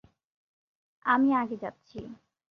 আমি 1.05 1.29
আগে 1.33 1.57
যাচ্ছি। 1.57 1.99